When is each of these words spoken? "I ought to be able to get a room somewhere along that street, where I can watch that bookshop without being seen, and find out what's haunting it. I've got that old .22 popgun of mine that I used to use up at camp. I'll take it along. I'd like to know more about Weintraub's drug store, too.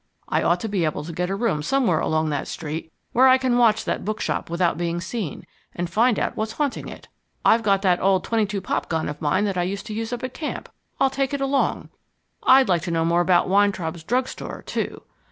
"I 0.27 0.41
ought 0.41 0.59
to 0.61 0.67
be 0.67 0.83
able 0.83 1.03
to 1.03 1.13
get 1.13 1.29
a 1.29 1.35
room 1.35 1.61
somewhere 1.61 1.99
along 1.99 2.31
that 2.31 2.47
street, 2.47 2.91
where 3.13 3.27
I 3.27 3.37
can 3.37 3.59
watch 3.59 3.85
that 3.85 4.03
bookshop 4.03 4.49
without 4.49 4.75
being 4.75 4.99
seen, 4.99 5.45
and 5.75 5.87
find 5.91 6.17
out 6.17 6.35
what's 6.35 6.53
haunting 6.53 6.87
it. 6.87 7.07
I've 7.45 7.61
got 7.61 7.83
that 7.83 8.01
old 8.01 8.25
.22 8.25 8.63
popgun 8.63 9.07
of 9.09 9.21
mine 9.21 9.45
that 9.45 9.59
I 9.59 9.61
used 9.61 9.85
to 9.85 9.93
use 9.93 10.11
up 10.11 10.23
at 10.23 10.33
camp. 10.33 10.69
I'll 10.99 11.11
take 11.11 11.35
it 11.35 11.39
along. 11.41 11.89
I'd 12.41 12.67
like 12.67 12.81
to 12.81 12.91
know 12.91 13.05
more 13.05 13.21
about 13.21 13.47
Weintraub's 13.47 14.01
drug 14.01 14.27
store, 14.27 14.63
too. 14.65 15.03